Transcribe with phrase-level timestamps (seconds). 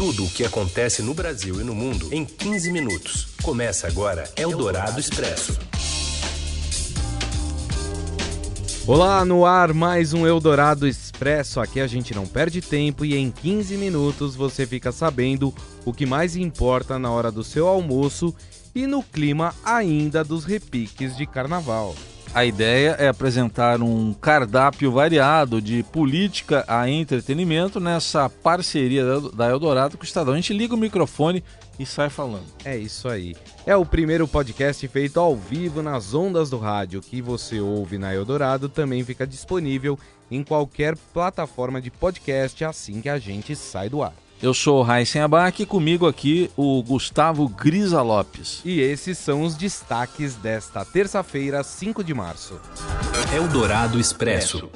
[0.00, 3.28] Tudo o que acontece no Brasil e no mundo em 15 minutos.
[3.42, 5.58] Começa agora Eldorado Expresso.
[8.86, 11.60] Olá, no ar mais um Eldorado Expresso.
[11.60, 16.06] Aqui a gente não perde tempo e em 15 minutos você fica sabendo o que
[16.06, 18.34] mais importa na hora do seu almoço
[18.74, 21.94] e no clima ainda dos repiques de carnaval.
[22.32, 29.04] A ideia é apresentar um cardápio variado de política a entretenimento nessa parceria
[29.34, 30.34] da Eldorado com o Estadão.
[30.34, 31.42] A gente liga o microfone
[31.76, 32.46] e sai falando.
[32.64, 33.34] É isso aí.
[33.66, 38.14] É o primeiro podcast feito ao vivo nas ondas do rádio que você ouve na
[38.14, 39.98] Eldorado também fica disponível
[40.30, 44.14] em qualquer plataforma de podcast assim que a gente sai do ar.
[44.42, 48.62] Eu sou o Raíssen Abac e comigo aqui o Gustavo Grisa Lopes.
[48.64, 52.58] E esses são os destaques desta terça-feira, 5 de março.
[53.34, 54.70] Eldorado Expresso.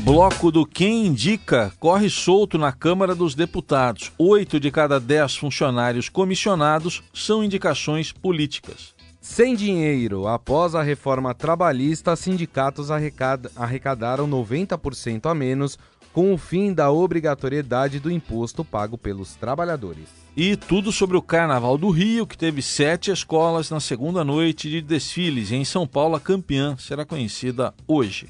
[0.00, 4.12] Bloco do Quem Indica corre solto na Câmara dos Deputados.
[4.18, 8.92] Oito de cada dez funcionários comissionados são indicações políticas.
[9.22, 15.78] Sem dinheiro, após a reforma trabalhista, sindicatos arrecadaram 90% a menos
[16.14, 20.04] com o fim da obrigatoriedade do imposto pago pelos trabalhadores.
[20.36, 24.80] E tudo sobre o Carnaval do Rio, que teve sete escolas na segunda noite de
[24.80, 25.50] desfiles.
[25.50, 28.28] E em São Paulo, a campeã será conhecida hoje.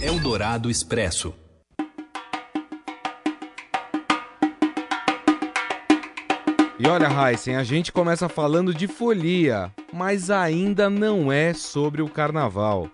[0.00, 1.34] Eldorado Expresso.
[6.78, 12.08] E olha, Heisen, a gente começa falando de folia, mas ainda não é sobre o
[12.08, 12.88] carnaval.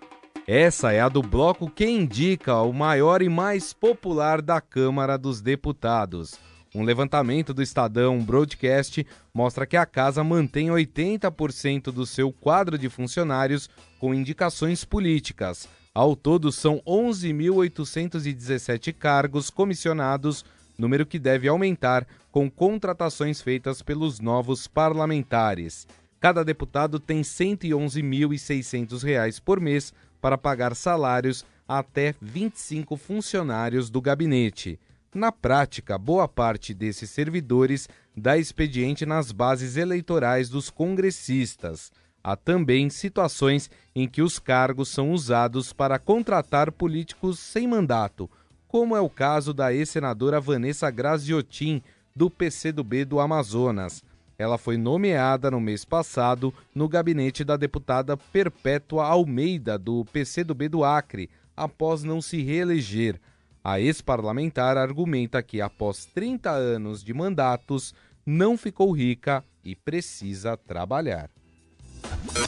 [0.45, 5.39] Essa é a do bloco que indica o maior e mais popular da Câmara dos
[5.39, 6.37] Deputados.
[6.75, 12.89] Um levantamento do Estadão Broadcast mostra que a casa mantém 80% do seu quadro de
[12.89, 15.65] funcionários com indicações políticas.
[15.95, 20.43] Ao todo, são 11.817 cargos comissionados,
[20.77, 25.87] número que deve aumentar com contratações feitas pelos novos parlamentares.
[26.19, 34.79] Cada deputado tem R$ 111.600 por mês para pagar salários até 25 funcionários do gabinete.
[35.13, 41.91] Na prática, boa parte desses servidores dá expediente nas bases eleitorais dos congressistas.
[42.23, 48.31] Há também situações em que os cargos são usados para contratar políticos sem mandato,
[48.65, 51.83] como é o caso da ex-senadora Vanessa Graziotin,
[52.15, 54.01] do PCdoB do Amazonas.
[54.43, 60.83] Ela foi nomeada no mês passado no gabinete da deputada Perpétua Almeida, do PCdoB do
[60.83, 63.21] Acre, após não se reeleger.
[63.63, 67.95] A ex-parlamentar argumenta que, após 30 anos de mandatos,
[68.25, 71.29] não ficou rica e precisa trabalhar.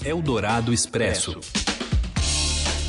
[0.03, 1.39] Eldorado Expresso.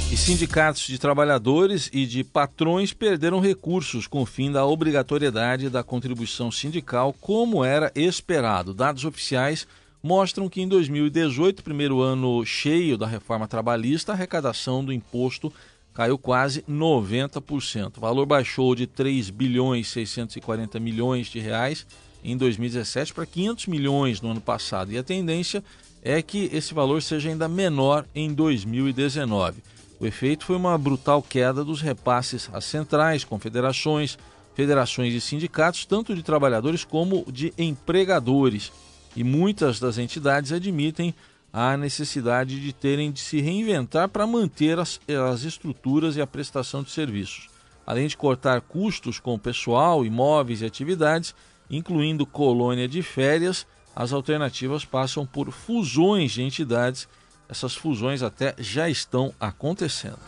[0.08, 5.82] E sindicatos de trabalhadores e de patrões perderam recursos com o fim da obrigatoriedade da
[5.82, 8.72] contribuição sindical, como era esperado.
[8.72, 9.66] Dados oficiais
[10.00, 15.52] mostram que em 2018, primeiro ano cheio da reforma trabalhista, a arrecadação do imposto
[15.92, 17.96] caiu quase 90%.
[17.96, 21.84] O valor baixou de 3 bilhões 640 milhões de reais
[22.22, 24.92] em 2017 para 500 milhões no ano passado.
[24.92, 25.64] E a tendência
[26.00, 29.62] é que esse valor seja ainda menor em 2019.
[29.98, 34.18] O efeito foi uma brutal queda dos repasses às centrais, confederações,
[34.54, 38.72] federações e sindicatos, tanto de trabalhadores como de empregadores.
[39.14, 41.14] E muitas das entidades admitem
[41.50, 46.82] a necessidade de terem de se reinventar para manter as, as estruturas e a prestação
[46.82, 47.48] de serviços.
[47.86, 51.34] Além de cortar custos com pessoal, imóveis e atividades,
[51.70, 57.08] incluindo colônia de férias, as alternativas passam por fusões de entidades
[57.48, 60.18] essas fusões até já estão acontecendo.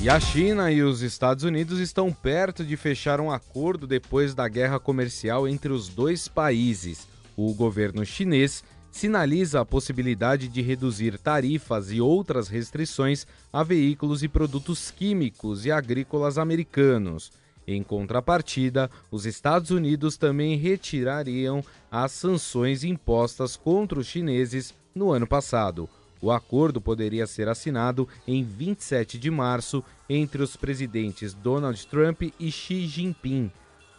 [0.00, 4.46] E a China e os Estados Unidos estão perto de fechar um acordo depois da
[4.46, 7.08] guerra comercial entre os dois países.
[7.36, 14.28] O governo chinês sinaliza a possibilidade de reduzir tarifas e outras restrições a veículos e
[14.28, 17.32] produtos químicos e agrícolas americanos.
[17.66, 25.26] Em contrapartida, os Estados Unidos também retirariam as sanções impostas contra os chineses no ano
[25.26, 25.88] passado.
[26.20, 32.50] O acordo poderia ser assinado em 27 de março entre os presidentes Donald Trump e
[32.50, 33.50] Xi Jinping.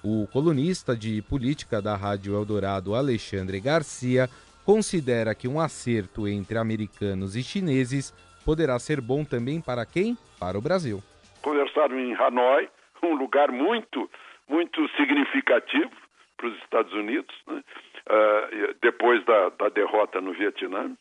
[0.04, 4.30] O colunista de política da Rádio Eldorado, Alexandre Garcia,
[4.66, 10.18] considera que um acerto entre americanos e chineses poderá ser bom também para quem?
[10.40, 11.04] Para o Brasil.
[11.42, 12.70] Conversaram em Hanoi,
[13.04, 14.10] um lugar muito,
[14.48, 15.92] muito significativo
[16.36, 17.64] para os Estados Unidos, né?
[18.10, 20.96] uh, depois da, da derrota no Vietnã.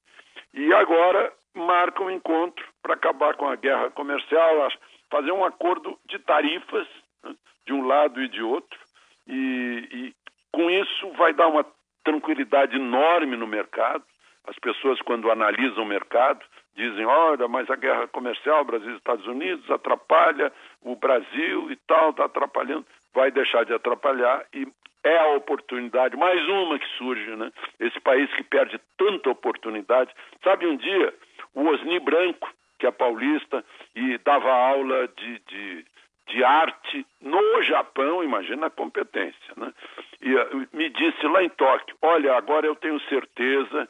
[0.54, 4.68] E agora marca um encontro para acabar com a guerra comercial,
[5.10, 6.86] fazer um acordo de tarifas
[7.22, 7.34] né,
[7.66, 8.78] de um lado e de outro,
[9.26, 10.14] e, e
[10.52, 11.66] com isso vai dar uma
[12.04, 14.04] tranquilidade enorme no mercado.
[14.46, 16.44] As pessoas, quando analisam o mercado,
[16.76, 20.52] dizem: olha, mas a guerra comercial Brasil e Estados Unidos atrapalha
[20.82, 22.86] o Brasil e tal, está atrapalhando.
[23.14, 24.68] Vai deixar de atrapalhar e
[25.02, 27.52] é a oportunidade, mais uma que surge, né?
[27.78, 30.12] Esse país que perde tanta oportunidade.
[30.42, 31.14] Sabe, um dia,
[31.54, 33.64] o Osni Branco, que é paulista,
[33.94, 35.84] e dava aula de, de,
[36.26, 39.72] de arte no Japão, imagina a competência, né?
[40.20, 43.88] E uh, me disse lá em Tóquio, olha, agora eu tenho certeza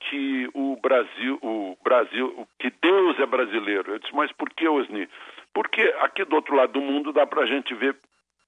[0.00, 3.92] que o Brasil, o Brasil, que Deus é brasileiro.
[3.92, 5.08] Eu disse, mas por que, Osni?
[5.52, 7.96] Porque aqui do outro lado do mundo dá para a gente ver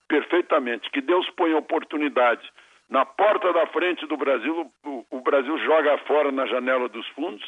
[0.09, 2.51] perfeitamente que Deus põe oportunidade
[2.89, 7.45] na porta da frente do Brasil, o, o Brasil joga fora na janela dos fundos.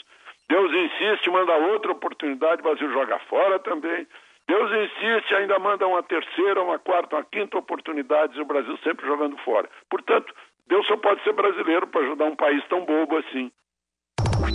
[0.49, 4.07] Deus insiste, manda outra oportunidade, o Brasil joga fora também.
[4.47, 9.07] Deus insiste, ainda manda uma terceira, uma quarta, uma quinta oportunidade, e o Brasil sempre
[9.07, 9.69] jogando fora.
[9.89, 10.35] Portanto,
[10.67, 13.51] Deus só pode ser brasileiro para ajudar um país tão bobo assim.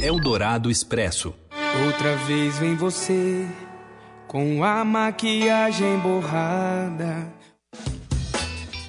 [0.02, 1.34] Eldorado Expresso.
[1.86, 3.48] Outra vez vem você
[4.28, 7.34] com a maquiagem borrada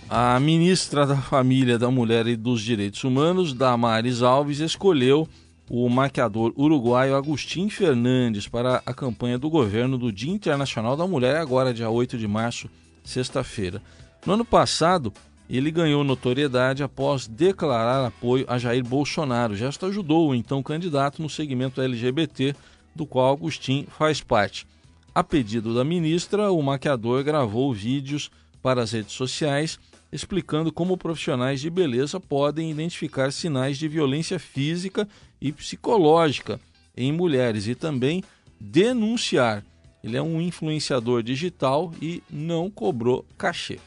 [0.08, 5.28] a ministra da Família, da Mulher e dos Direitos Humanos, Damares Alves, escolheu
[5.68, 11.36] o maquiador uruguaio Agustin Fernandes para a campanha do governo do Dia Internacional da Mulher,
[11.36, 12.70] agora dia 8 de março,
[13.04, 13.82] sexta-feira.
[14.24, 15.12] No ano passado,
[15.48, 19.54] ele ganhou notoriedade após declarar apoio a Jair Bolsonaro.
[19.54, 22.54] O gesto ajudou o então candidato no segmento LGBT,
[22.94, 24.66] do qual Agustin faz parte.
[25.14, 28.30] A pedido da ministra, o maquiador gravou vídeos
[28.62, 29.78] para as redes sociais
[30.12, 35.08] explicando como profissionais de beleza podem identificar sinais de violência física
[35.40, 36.60] e psicológica
[36.96, 38.22] em mulheres e também
[38.58, 39.64] denunciar.
[40.02, 43.78] Ele é um influenciador digital e não cobrou cachê.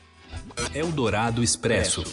[0.73, 2.03] Eldorado Expresso.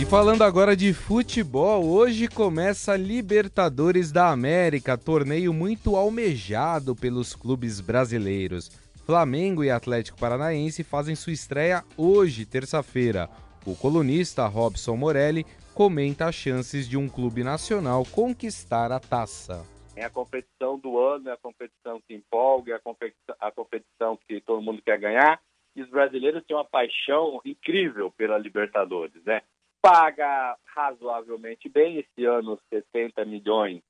[0.00, 7.34] E falando agora de futebol, hoje começa a Libertadores da América, torneio muito almejado pelos
[7.34, 8.70] clubes brasileiros.
[9.04, 13.28] Flamengo e Atlético Paranaense fazem sua estreia hoje, terça-feira.
[13.66, 15.44] O colunista Robson Morelli
[15.74, 19.66] comenta as chances de um clube nacional conquistar a taça.
[19.96, 24.16] É a competição do ano, é a competição que empolga, é a competição, a competição
[24.28, 25.40] que todo mundo quer ganhar.
[25.82, 29.42] Os brasileiros têm uma paixão incrível pela Libertadores, né?
[29.80, 33.80] Paga razoavelmente bem esse ano 70 milhões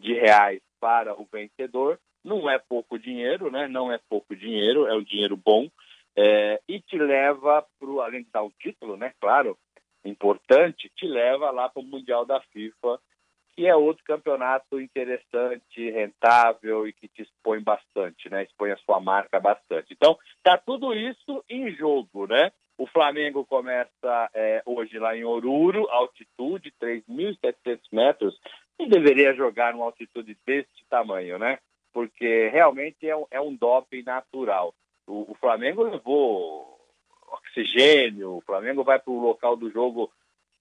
[0.00, 3.68] de reais para o vencedor não é pouco dinheiro, né?
[3.68, 5.68] Não é pouco dinheiro, é um dinheiro bom
[6.16, 9.12] é, e te leva para além de dar o título, né?
[9.20, 9.58] Claro,
[10.04, 12.98] importante, te leva lá para o Mundial da FIFA,
[13.56, 18.42] que é outro campeonato interessante, rentável e que te expõe bastante, né?
[18.42, 19.92] Expõe a sua marca bastante.
[19.92, 22.52] Então, tá tudo isso em jogo, né?
[22.76, 28.36] O Flamengo começa é, hoje lá em Oruro, altitude 3.700 metros,
[28.78, 31.58] e deveria jogar numa altitude deste tamanho, né?
[31.94, 34.74] porque realmente é um, é um doping natural.
[35.06, 36.76] O, o, Flamengo levou
[37.28, 40.10] oxigênio, o Flamengo vai para o local do jogo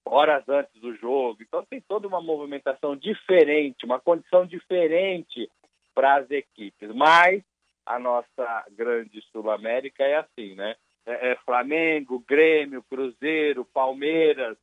[0.05, 5.49] horas antes do jogo, então tem toda uma movimentação diferente, uma condição diferente
[5.93, 6.89] para as equipes.
[6.93, 7.43] Mas
[7.85, 10.75] a nossa grande Sul-América é assim, né?
[11.05, 14.57] É, é Flamengo, Grêmio, Cruzeiro, Palmeiras,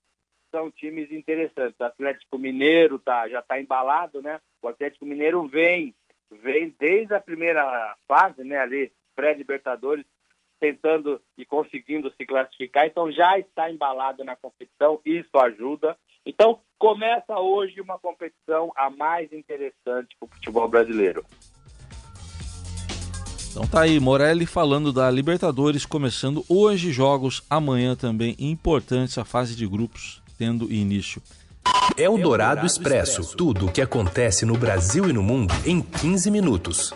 [0.51, 1.79] são times interessantes.
[1.79, 4.41] O Atlético Mineiro tá, já está embalado, né?
[4.63, 5.95] O Atlético Mineiro vem
[6.31, 10.07] vem desde a primeira fase, né, ali, pré-Libertadores,
[10.61, 15.97] tentando e conseguindo se classificar, então já está embalado na competição, isso ajuda.
[16.25, 21.25] Então, começa hoje uma competição a mais interessante para o futebol brasileiro.
[23.51, 29.57] Então tá aí, Morelli falando da Libertadores, começando hoje jogos, amanhã também importantes a fase
[29.57, 31.21] de grupos tendo início.
[31.97, 33.37] É o Dourado Expresso.
[33.37, 36.95] Tudo o que acontece no Brasil e no mundo em 15 minutos.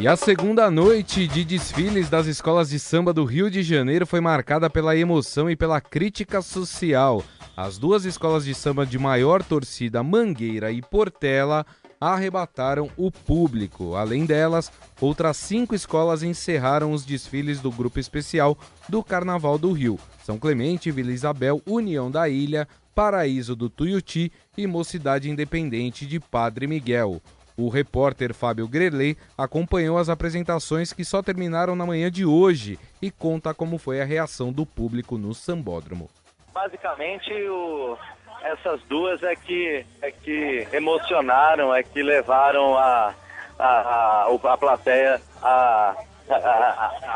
[0.00, 4.18] E a segunda noite de desfiles das escolas de samba do Rio de Janeiro foi
[4.18, 7.22] marcada pela emoção e pela crítica social.
[7.54, 11.66] As duas escolas de samba de maior torcida, Mangueira e Portela,
[12.00, 13.94] arrebataram o público.
[13.94, 18.56] Além delas, outras cinco escolas encerraram os desfiles do grupo especial
[18.88, 20.00] do Carnaval do Rio.
[20.24, 26.66] São Clemente, Vila Isabel, União da Ilha, Paraíso do Tuiuti e Mocidade Independente de Padre
[26.66, 27.20] Miguel.
[27.60, 33.10] O repórter Fábio Grelê acompanhou as apresentações que só terminaram na manhã de hoje e
[33.10, 36.08] conta como foi a reação do público no sambódromo.
[36.54, 37.98] Basicamente, o,
[38.42, 43.14] essas duas é que, é que emocionaram, é que levaram a,
[43.58, 45.96] a, a, a plateia a,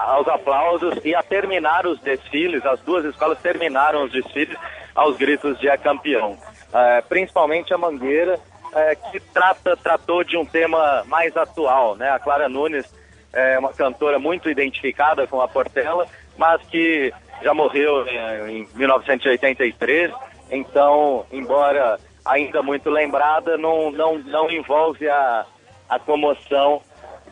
[0.09, 2.67] aos aplausos e a terminar os desfiles.
[2.67, 4.59] As duas escolas terminaram os desfiles
[4.95, 6.37] aos gritos de é campeão.
[6.71, 8.39] É, principalmente a Mangueira,
[8.75, 11.97] é, que trata, tratou de um tema mais atual.
[11.97, 12.11] Né?
[12.11, 12.93] A Clara Nunes
[13.33, 17.13] é uma cantora muito identificada com a Portela, mas que
[17.43, 20.13] já morreu em, em 1983.
[20.51, 25.47] Então, embora ainda muito lembrada, não, não, não envolve a,
[25.89, 26.81] a comoção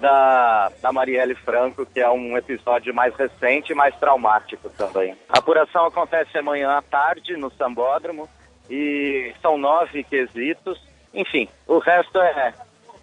[0.00, 5.16] da, da Marielle Franco, que é um episódio mais recente e mais traumático também.
[5.28, 8.28] A apuração acontece amanhã à tarde no Sambódromo
[8.68, 10.80] e são nove quesitos.
[11.14, 12.54] Enfim, o resto é,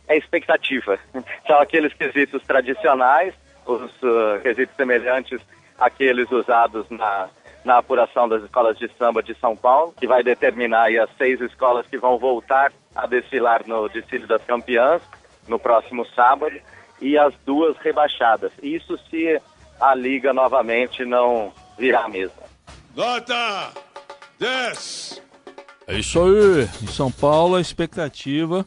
[0.07, 0.97] é expectativa.
[1.45, 3.33] São aqueles quesitos tradicionais,
[3.65, 5.41] os uh, quesitos semelhantes
[5.77, 7.29] àqueles usados na,
[7.63, 11.85] na apuração das escolas de samba de São Paulo, que vai determinar as seis escolas
[11.87, 15.01] que vão voltar a desfilar no desfile das campeãs
[15.47, 16.59] no próximo sábado
[17.01, 18.51] e as duas rebaixadas.
[18.61, 19.39] Isso se
[19.79, 22.43] a liga novamente não virar a.
[22.95, 23.71] Nota
[24.39, 25.28] 10.
[25.89, 26.69] É isso aí.
[26.83, 28.63] Em São Paulo a expectativa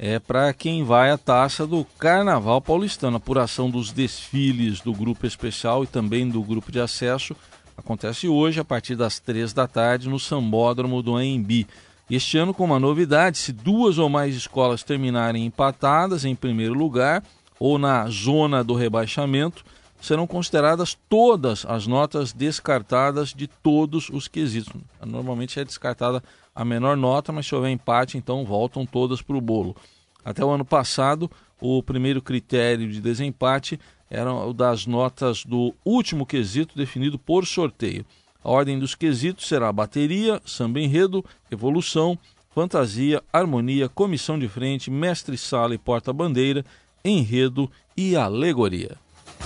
[0.00, 3.16] é para quem vai à taça do Carnaval Paulistano.
[3.16, 7.36] A apuração dos desfiles do grupo especial e também do grupo de acesso
[7.76, 11.68] acontece hoje a partir das três da tarde no Sambódromo do AMB.
[12.10, 17.22] Este ano com uma novidade, se duas ou mais escolas terminarem empatadas em primeiro lugar,
[17.60, 19.64] ou na zona do rebaixamento,
[20.00, 24.72] serão consideradas todas as notas descartadas de todos os quesitos.
[25.04, 26.22] Normalmente é descartada
[26.56, 29.76] a menor nota, mas se houver empate, então voltam todas para o bolo.
[30.24, 36.24] Até o ano passado, o primeiro critério de desempate era o das notas do último
[36.24, 38.06] quesito definido por sorteio.
[38.42, 42.18] A ordem dos quesitos será bateria, samba enredo, evolução,
[42.54, 46.64] fantasia, harmonia, comissão de frente, mestre-sala e porta-bandeira
[47.04, 48.96] enredo e alegoria.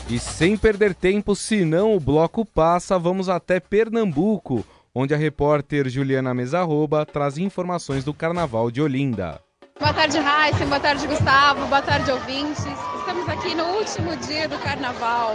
[0.08, 6.34] E sem perder tempo, senão o bloco passa, vamos até Pernambuco, onde a repórter Juliana
[6.34, 9.40] Mesarroba traz informações do Carnaval de Olinda.
[9.78, 10.66] Boa tarde, Raíssa.
[10.66, 11.66] Boa tarde, Gustavo.
[11.66, 12.66] Boa tarde, ouvintes.
[12.98, 15.34] Estamos aqui no último dia do Carnaval.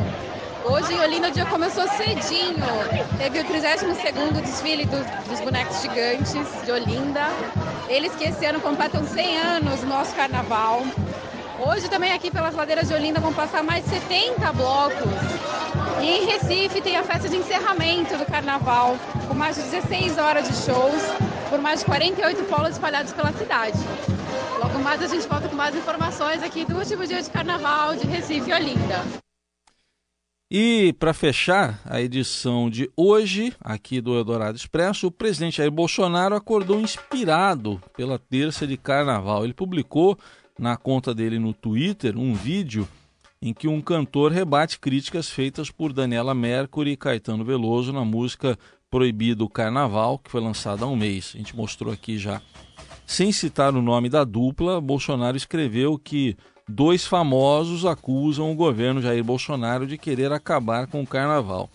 [0.66, 2.66] Hoje em Olinda o dia começou cedinho.
[3.18, 4.98] Teve o 32º desfile do,
[5.30, 7.28] dos bonecos gigantes de Olinda.
[7.88, 10.84] Eles que esse ano completam 100 anos no nosso Carnaval.
[11.60, 15.12] Hoje também aqui pelas ladeiras de Olinda vão passar mais de 70 blocos.
[16.02, 18.98] E em Recife tem a festa de encerramento do carnaval,
[19.28, 21.02] com mais de 16 horas de shows,
[21.50, 23.78] por mais de 48 polos espalhados pela cidade.
[24.60, 28.06] Logo mais a gente volta com mais informações aqui do último dia de carnaval de
[28.06, 29.04] Recife e Olinda.
[30.52, 36.36] E para fechar a edição de hoje, aqui do Eldorado Expresso, o presidente Jair Bolsonaro
[36.36, 39.44] acordou inspirado pela terça de carnaval.
[39.44, 40.18] Ele publicou
[40.58, 42.88] na conta dele no Twitter um vídeo
[43.42, 48.58] em que um cantor rebate críticas feitas por Daniela Mercury e Caetano Veloso na música
[48.90, 51.34] Proibido Carnaval, que foi lançada há um mês.
[51.36, 52.42] A gente mostrou aqui já.
[53.06, 56.36] Sem citar o nome da dupla, Bolsonaro escreveu que
[56.68, 61.70] dois famosos acusam o governo Jair Bolsonaro de querer acabar com o carnaval.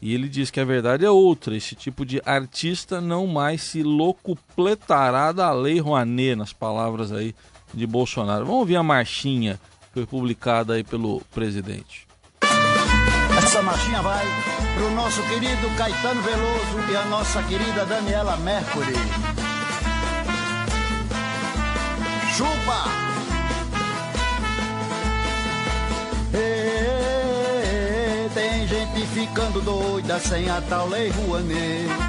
[0.00, 3.82] E ele diz que a verdade é outra: esse tipo de artista não mais se
[3.82, 7.34] locupletará da lei Rouanet, nas palavras aí
[7.72, 8.44] de Bolsonaro.
[8.44, 9.58] Vamos ouvir a marchinha
[9.88, 12.06] que foi publicada aí pelo presidente.
[13.36, 14.26] Essa marchinha vai
[14.74, 18.94] para o nosso querido Caetano Veloso e a nossa querida Daniela Mercury.
[22.36, 22.98] Chupa!
[28.34, 32.07] Tem gente ficando doida sem a tal lei Rouanet.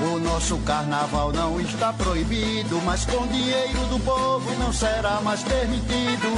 [0.00, 6.28] O nosso carnaval não está proibido, mas com dinheiro do povo não será mais permitido.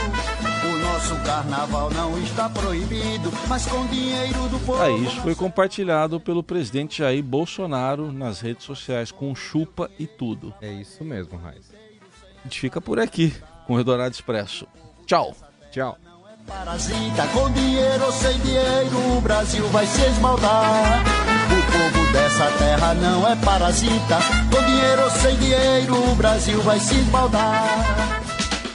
[0.64, 4.82] O nosso carnaval não está proibido, mas com dinheiro do povo.
[4.82, 10.54] Ah, isso foi compartilhado pelo presidente Jair Bolsonaro nas redes sociais com chupa e tudo.
[10.62, 11.70] É isso mesmo, Raiz.
[12.38, 13.34] A gente fica por aqui
[13.66, 14.66] com o Redorado Expresso.
[15.04, 15.36] Tchau.
[15.70, 15.98] Tchau.
[16.46, 21.19] Parasita, com dinheiro ou sem dinheiro, o Brasil vai se esmaldar.
[21.80, 24.18] Povo dessa terra não é parasita.
[24.52, 28.20] Com dinheiro ou sem dinheiro, o Brasil vai se esmaldar.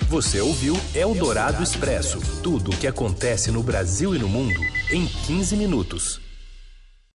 [0.09, 4.59] Você ouviu Eldorado Expresso tudo o que acontece no Brasil e no mundo
[4.89, 6.24] em 15 minutos.